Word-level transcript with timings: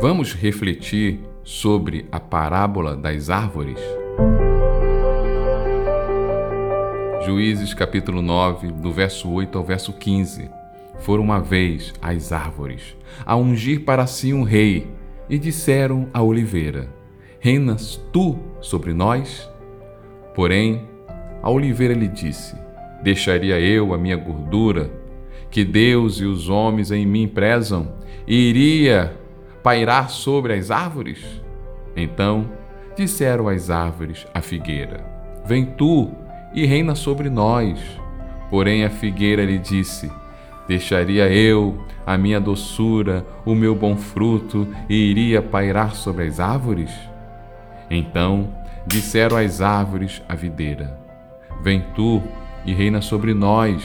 Vamos 0.00 0.32
refletir 0.32 1.18
sobre 1.42 2.06
a 2.12 2.20
parábola 2.20 2.96
das 2.96 3.30
árvores? 3.30 3.80
Juízes 7.26 7.74
capítulo 7.74 8.22
9, 8.22 8.68
do 8.68 8.92
verso 8.92 9.28
8 9.28 9.58
ao 9.58 9.64
verso 9.64 9.92
15. 9.92 10.48
Foram 11.00 11.24
uma 11.24 11.40
vez 11.40 11.92
as 12.00 12.30
árvores 12.30 12.96
a 13.26 13.34
ungir 13.34 13.84
para 13.84 14.06
si 14.06 14.32
um 14.32 14.44
rei 14.44 14.86
e 15.28 15.36
disseram 15.36 16.08
à 16.14 16.22
oliveira: 16.22 16.88
Reinas 17.40 18.00
tu 18.12 18.38
sobre 18.60 18.94
nós? 18.94 19.50
Porém, 20.32 20.86
a 21.42 21.50
oliveira 21.50 21.92
lhe 21.92 22.06
disse: 22.06 22.54
Deixaria 23.02 23.58
eu 23.58 23.92
a 23.92 23.98
minha 23.98 24.16
gordura, 24.16 24.92
que 25.50 25.64
Deus 25.64 26.20
e 26.20 26.24
os 26.24 26.48
homens 26.48 26.92
em 26.92 27.04
mim 27.04 27.26
prezam, 27.26 27.94
e 28.28 28.48
iria 28.48 29.18
pairar 29.68 30.08
sobre 30.08 30.54
as 30.54 30.70
árvores? 30.70 31.22
Então 31.94 32.50
disseram 32.96 33.48
as 33.48 33.68
árvores 33.68 34.26
à 34.32 34.40
figueira: 34.40 35.04
Vem 35.44 35.66
tu 35.66 36.10
e 36.54 36.64
reina 36.64 36.94
sobre 36.94 37.28
nós. 37.28 37.78
Porém 38.48 38.82
a 38.82 38.88
figueira 38.88 39.44
lhe 39.44 39.58
disse: 39.58 40.10
Deixaria 40.66 41.30
eu 41.30 41.84
a 42.06 42.16
minha 42.16 42.40
doçura, 42.40 43.26
o 43.44 43.54
meu 43.54 43.74
bom 43.74 43.94
fruto, 43.94 44.66
e 44.88 44.94
iria 44.94 45.42
pairar 45.42 45.94
sobre 45.94 46.24
as 46.24 46.40
árvores? 46.40 46.90
Então 47.90 48.48
disseram 48.86 49.36
as 49.36 49.60
árvores 49.60 50.22
à 50.26 50.34
videira: 50.34 50.98
Vem 51.62 51.84
tu 51.94 52.22
e 52.64 52.72
reina 52.72 53.02
sobre 53.02 53.34
nós. 53.34 53.84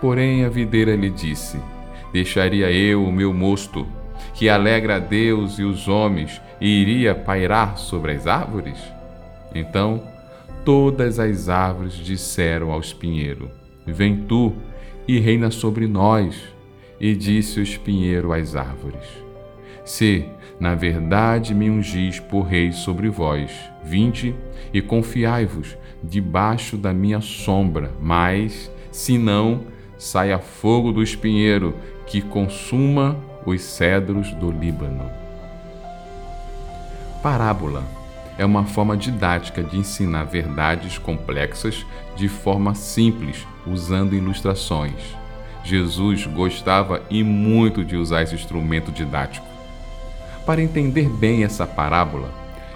Porém 0.00 0.44
a 0.44 0.48
videira 0.48 0.96
lhe 0.96 1.08
disse: 1.08 1.56
Deixaria 2.12 2.68
eu 2.72 3.04
o 3.04 3.12
meu 3.12 3.32
mosto, 3.32 3.86
que 4.32 4.48
alegra 4.48 4.96
a 4.96 4.98
Deus 4.98 5.58
e 5.58 5.62
os 5.62 5.88
homens, 5.88 6.40
e 6.60 6.80
iria 6.80 7.14
pairar 7.14 7.76
sobre 7.78 8.12
as 8.12 8.26
árvores? 8.26 8.78
Então 9.54 10.02
todas 10.64 11.18
as 11.18 11.48
árvores 11.48 11.92
disseram 11.92 12.72
ao 12.72 12.80
espinheiro: 12.80 13.50
Vem 13.86 14.16
tu 14.16 14.52
e 15.06 15.18
reina 15.18 15.50
sobre 15.50 15.86
nós. 15.86 16.54
E 16.98 17.14
disse 17.14 17.58
o 17.58 17.62
espinheiro 17.62 18.32
às 18.32 18.56
árvores: 18.56 19.06
Se, 19.84 20.24
na 20.58 20.74
verdade, 20.74 21.54
me 21.54 21.68
ungis 21.68 22.18
por 22.18 22.42
rei 22.42 22.72
sobre 22.72 23.08
vós, 23.10 23.50
vinde 23.84 24.34
e 24.72 24.80
confiai-vos 24.80 25.76
debaixo 26.02 26.76
da 26.76 26.94
minha 26.94 27.20
sombra, 27.20 27.90
mas, 28.00 28.70
se 28.90 29.18
não, 29.18 29.64
saia 29.98 30.38
fogo 30.38 30.92
do 30.92 31.02
espinheiro 31.02 31.74
que 32.06 32.20
consuma 32.20 33.16
os 33.44 33.62
cedros 33.62 34.32
do 34.32 34.50
Líbano. 34.50 35.10
Parábola 37.22 37.82
é 38.36 38.44
uma 38.44 38.64
forma 38.64 38.96
didática 38.96 39.62
de 39.62 39.78
ensinar 39.78 40.24
verdades 40.24 40.98
complexas 40.98 41.86
de 42.16 42.28
forma 42.28 42.74
simples, 42.74 43.46
usando 43.66 44.14
ilustrações. 44.14 45.16
Jesus 45.62 46.26
gostava 46.26 47.02
e 47.08 47.22
muito 47.22 47.84
de 47.84 47.96
usar 47.96 48.22
esse 48.22 48.34
instrumento 48.34 48.92
didático. 48.92 49.46
Para 50.44 50.62
entender 50.62 51.08
bem 51.08 51.44
essa 51.44 51.66
parábola, 51.66 52.28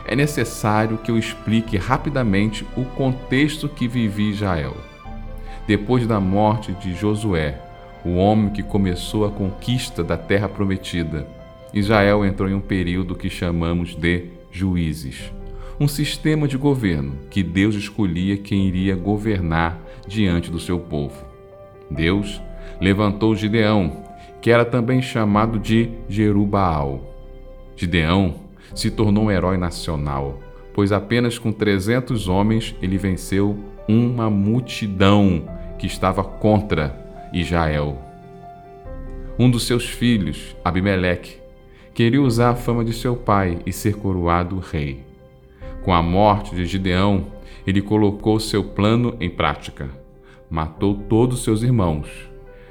é 0.07 0.17
necessário 0.17 0.97
que 0.97 1.11
eu 1.11 1.19
explique 1.19 1.77
rapidamente 1.77 2.67
o 2.75 2.85
contexto 2.85 3.69
que 3.69 3.87
vivia 3.87 4.31
Israel. 4.31 4.77
Depois 5.67 6.07
da 6.07 6.19
morte 6.19 6.73
de 6.73 6.95
Josué, 6.95 7.61
o 8.09 8.17
homem 8.17 8.51
que 8.51 8.63
começou 8.63 9.27
a 9.27 9.31
conquista 9.31 10.03
da 10.03 10.17
terra 10.17 10.49
prometida, 10.49 11.27
Israel 11.73 12.25
entrou 12.25 12.49
em 12.49 12.55
um 12.55 12.61
período 12.61 13.15
que 13.15 13.29
chamamos 13.29 13.95
de 13.95 14.27
juízes 14.51 15.31
um 15.81 15.87
sistema 15.87 16.49
de 16.49 16.57
governo 16.57 17.19
que 17.31 17.43
Deus 17.43 17.75
escolhia 17.77 18.37
quem 18.37 18.67
iria 18.67 18.97
governar 18.97 19.81
diante 20.07 20.51
do 20.51 20.59
seu 20.59 20.79
povo. 20.79 21.25
Deus 21.89 22.43
levantou 22.81 23.35
Gideão, 23.37 24.05
que 24.41 24.51
era 24.51 24.65
também 24.65 25.01
chamado 25.01 25.59
de 25.59 25.91
Jerubaal. 26.09 27.15
Gideão 27.77 28.35
se 28.75 28.91
tornou 28.91 29.25
um 29.25 29.31
herói 29.31 29.57
nacional, 29.57 30.41
pois 30.75 30.91
apenas 30.91 31.39
com 31.39 31.53
300 31.53 32.29
homens 32.29 32.75
ele 32.83 32.99
venceu 32.99 33.57
uma 33.89 34.29
multidão 34.29 35.45
que 35.79 35.87
estava 35.87 36.25
contra 36.25 37.08
Israel. 37.33 37.99
Um 39.39 39.51
dos 39.51 39.67
seus 39.67 39.89
filhos, 39.89 40.57
Abimeleque, 40.65 41.39
queria 41.95 42.21
usar 42.21 42.51
a 42.51 42.57
fama 42.57 42.85
de 42.85 42.93
seu 42.93 43.17
pai 43.17 43.59
e 43.65 43.73
ser 43.73 43.95
coroado 43.95 44.59
rei. 44.59 45.05
Com 45.83 45.93
a 45.93 46.03
morte 46.03 46.55
de 46.55 46.67
Gideão, 46.67 47.27
ele 47.67 47.81
colocou 47.81 48.41
seu 48.41 48.65
plano 48.65 49.17
em 49.21 49.31
prática. 49.31 49.89
Matou 50.51 50.95
todos 50.95 51.45
seus 51.45 51.63
irmãos. 51.63 52.09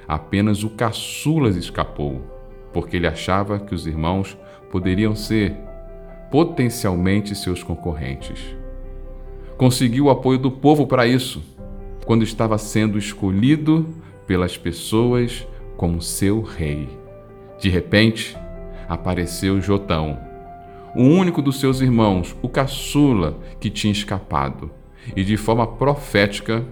Apenas 0.07 0.63
o 0.63 0.69
caçulas 0.69 1.55
escapou, 1.55 2.21
porque 2.73 2.97
ele 2.97 3.07
achava 3.07 3.59
que 3.59 3.75
os 3.75 3.85
irmãos 3.85 4.37
poderiam 4.71 5.15
ser 5.15 5.55
potencialmente 6.31 7.35
seus 7.35 7.63
concorrentes. 7.63 8.55
Conseguiu 9.57 10.05
o 10.05 10.09
apoio 10.09 10.37
do 10.37 10.51
povo 10.51 10.85
para 10.85 11.07
isso, 11.07 11.43
quando 12.05 12.23
estava 12.23 12.57
sendo 12.57 12.97
escolhido 12.97 13.85
pelas 14.27 14.57
pessoas 14.57 15.47
como 15.75 16.01
seu 16.01 16.41
rei. 16.41 16.89
De 17.59 17.69
repente, 17.69 18.37
apareceu 18.87 19.59
Jotão, 19.59 20.19
o 20.95 21.03
único 21.03 21.41
dos 21.41 21.59
seus 21.59 21.81
irmãos, 21.81 22.35
o 22.41 22.49
caçula, 22.49 23.37
que 23.59 23.69
tinha 23.69 23.91
escapado, 23.91 24.69
e 25.15 25.23
de 25.23 25.37
forma 25.37 25.65
profética 25.65 26.63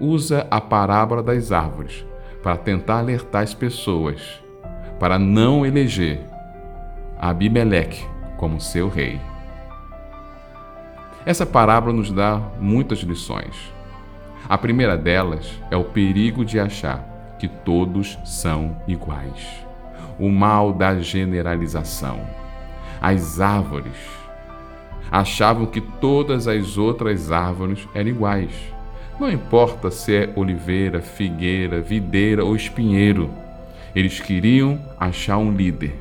usa 0.00 0.46
a 0.50 0.60
parábola 0.60 1.22
das 1.22 1.52
árvores 1.52 2.04
para 2.42 2.56
tentar 2.56 2.98
alertar 2.98 3.42
as 3.42 3.54
pessoas 3.54 4.42
para 4.98 5.18
não 5.18 5.64
eleger 5.66 6.20
Abimeleque 7.18 8.04
como 8.36 8.60
seu 8.60 8.88
rei. 8.88 9.20
Essa 11.24 11.46
parábola 11.46 11.92
nos 11.92 12.10
dá 12.10 12.38
muitas 12.60 12.98
lições. 12.98 13.72
A 14.48 14.58
primeira 14.58 14.96
delas 14.96 15.60
é 15.70 15.76
o 15.76 15.84
perigo 15.84 16.44
de 16.44 16.58
achar 16.60 17.36
que 17.38 17.48
todos 17.48 18.18
são 18.24 18.76
iguais. 18.86 19.64
O 20.18 20.28
mal 20.28 20.72
da 20.72 20.98
generalização 21.00 22.20
as 23.04 23.38
árvores. 23.38 23.92
Achavam 25.10 25.66
que 25.66 25.80
todas 25.80 26.48
as 26.48 26.78
outras 26.78 27.30
árvores 27.30 27.86
eram 27.94 28.08
iguais. 28.08 28.50
Não 29.20 29.30
importa 29.30 29.90
se 29.90 30.16
é 30.16 30.32
oliveira, 30.34 31.02
figueira, 31.02 31.82
videira 31.82 32.42
ou 32.42 32.56
espinheiro, 32.56 33.30
eles 33.94 34.20
queriam 34.20 34.82
achar 34.98 35.36
um 35.36 35.52
líder. 35.52 35.94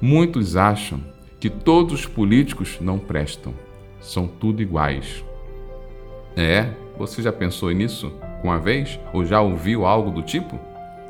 Muitos 0.00 0.56
acham 0.56 1.00
que 1.40 1.50
todos 1.50 1.92
os 1.94 2.06
políticos 2.06 2.78
não 2.80 3.00
prestam, 3.00 3.52
são 4.00 4.28
tudo 4.28 4.62
iguais. 4.62 5.24
É, 6.36 6.68
você 6.98 7.22
já 7.22 7.32
pensou 7.32 7.70
nisso 7.70 8.12
uma 8.42 8.58
vez? 8.58 8.98
Ou 9.12 9.24
já 9.24 9.40
ouviu 9.40 9.86
algo 9.86 10.10
do 10.10 10.22
tipo? 10.22 10.58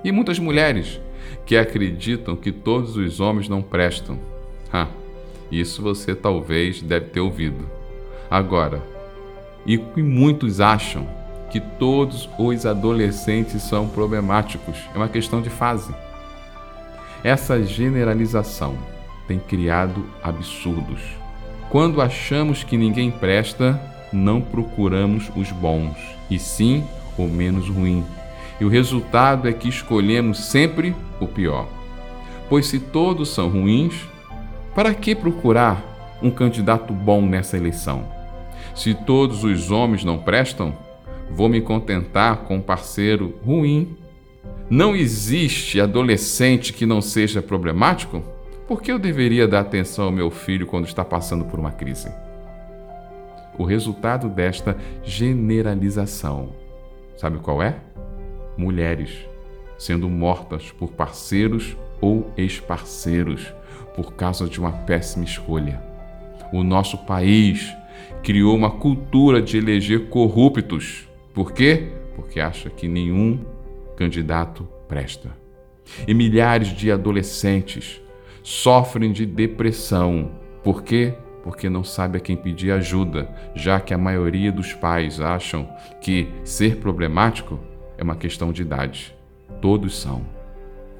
E 0.02 0.12
muitas 0.12 0.38
mulheres 0.38 1.00
que 1.44 1.56
acreditam 1.56 2.36
que 2.36 2.52
todos 2.52 2.96
os 2.96 3.20
homens 3.20 3.48
não 3.48 3.62
prestam 3.62 4.18
Ha, 4.72 4.88
isso 5.50 5.80
você 5.80 6.14
talvez 6.14 6.82
deve 6.82 7.06
ter 7.06 7.20
ouvido. 7.20 7.64
Agora, 8.30 8.82
e 9.64 9.78
muitos 9.96 10.60
acham 10.60 11.06
que 11.50 11.60
todos 11.60 12.28
os 12.38 12.66
adolescentes 12.66 13.62
são 13.62 13.88
problemáticos, 13.88 14.76
é 14.94 14.96
uma 14.96 15.08
questão 15.08 15.40
de 15.40 15.50
fase. 15.50 15.94
Essa 17.22 17.62
generalização 17.62 18.76
tem 19.26 19.38
criado 19.38 20.04
absurdos. 20.22 21.00
Quando 21.70 22.00
achamos 22.00 22.62
que 22.62 22.76
ninguém 22.76 23.10
presta, 23.10 23.80
não 24.16 24.40
procuramos 24.40 25.30
os 25.36 25.52
bons, 25.52 25.96
e 26.30 26.38
sim 26.38 26.82
o 27.16 27.26
menos 27.26 27.68
ruim. 27.68 28.04
E 28.60 28.64
o 28.64 28.68
resultado 28.68 29.48
é 29.48 29.52
que 29.52 29.68
escolhemos 29.68 30.38
sempre 30.46 30.94
o 31.20 31.26
pior. 31.26 31.68
Pois 32.48 32.66
se 32.66 32.78
todos 32.78 33.28
são 33.28 33.48
ruins, 33.48 33.94
para 34.74 34.94
que 34.94 35.14
procurar 35.14 36.18
um 36.22 36.30
candidato 36.30 36.92
bom 36.92 37.20
nessa 37.22 37.56
eleição? 37.56 38.04
Se 38.74 38.94
todos 38.94 39.44
os 39.44 39.70
homens 39.70 40.04
não 40.04 40.18
prestam, 40.18 40.74
vou 41.30 41.48
me 41.48 41.60
contentar 41.60 42.38
com 42.38 42.56
um 42.56 42.60
parceiro 42.60 43.34
ruim. 43.44 43.96
Não 44.68 44.94
existe 44.94 45.80
adolescente 45.80 46.72
que 46.72 46.86
não 46.86 47.00
seja 47.00 47.40
problemático? 47.40 48.22
Por 48.66 48.82
que 48.82 48.90
eu 48.90 48.98
deveria 48.98 49.46
dar 49.46 49.60
atenção 49.60 50.06
ao 50.06 50.12
meu 50.12 50.30
filho 50.30 50.66
quando 50.66 50.86
está 50.86 51.04
passando 51.04 51.44
por 51.44 51.58
uma 51.58 51.70
crise? 51.70 52.10
O 53.58 53.64
resultado 53.64 54.28
desta 54.28 54.76
generalização, 55.02 56.50
sabe 57.16 57.38
qual 57.38 57.62
é? 57.62 57.80
Mulheres 58.56 59.26
sendo 59.78 60.08
mortas 60.08 60.70
por 60.72 60.92
parceiros 60.92 61.76
ou 62.00 62.30
ex-parceiros, 62.36 63.52
por 63.94 64.14
causa 64.14 64.48
de 64.48 64.58
uma 64.58 64.72
péssima 64.72 65.24
escolha. 65.24 65.82
O 66.52 66.62
nosso 66.62 66.98
país 66.98 67.74
criou 68.22 68.54
uma 68.54 68.70
cultura 68.70 69.40
de 69.40 69.56
eleger 69.56 70.08
corruptos. 70.08 71.08
Por 71.34 71.52
quê? 71.52 71.92
Porque 72.14 72.40
acha 72.40 72.70
que 72.70 72.88
nenhum 72.88 73.40
candidato 73.96 74.68
presta. 74.88 75.30
E 76.06 76.14
milhares 76.14 76.68
de 76.68 76.90
adolescentes 76.90 78.00
sofrem 78.42 79.12
de 79.12 79.24
depressão. 79.24 80.30
Por 80.62 80.82
quê? 80.82 81.14
Porque 81.46 81.70
não 81.70 81.84
sabe 81.84 82.18
a 82.18 82.20
quem 82.20 82.36
pedir 82.36 82.72
ajuda, 82.72 83.30
já 83.54 83.78
que 83.78 83.94
a 83.94 83.98
maioria 83.98 84.50
dos 84.50 84.72
pais 84.72 85.20
acham 85.20 85.68
que 86.00 86.28
ser 86.42 86.78
problemático 86.78 87.56
é 87.96 88.02
uma 88.02 88.16
questão 88.16 88.52
de 88.52 88.62
idade. 88.62 89.14
Todos 89.62 89.96
são. 89.96 90.26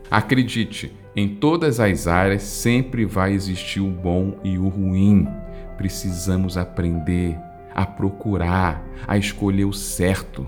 Acredite, 0.09 0.93
em 1.17 1.27
todas 1.27 1.81
as 1.81 2.07
áreas 2.07 2.45
sempre 2.45 3.05
vai 3.05 3.33
existir 3.33 3.81
o 3.81 3.91
bom 3.91 4.39
e 4.45 4.57
o 4.57 4.69
ruim. 4.69 5.27
Precisamos 5.77 6.57
aprender 6.57 7.37
a 7.75 7.85
procurar, 7.85 8.87
a 9.05 9.19
escolher 9.19 9.65
o 9.65 9.73
certo. 9.73 10.47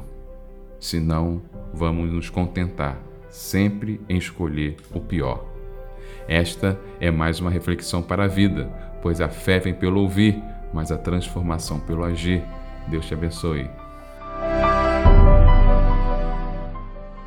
Senão, 0.79 1.43
vamos 1.75 2.09
nos 2.13 2.31
contentar 2.31 3.03
sempre 3.29 4.01
em 4.09 4.17
escolher 4.17 4.77
o 4.95 5.01
pior. 5.01 5.45
Esta 6.29 6.79
é 7.01 7.11
mais 7.11 7.41
uma 7.41 7.51
reflexão 7.51 8.03
para 8.03 8.25
a 8.25 8.29
vida, 8.29 8.71
pois 9.01 9.21
a 9.21 9.29
fé 9.29 9.59
vem 9.59 9.75
pelo 9.75 10.01
ouvir, 10.01 10.43
mas 10.73 10.93
a 10.93 10.99
transformação 10.99 11.79
pelo 11.81 12.05
agir. 12.05 12.43
Deus 12.89 13.07
te 13.07 13.15
abençoe. 13.15 13.71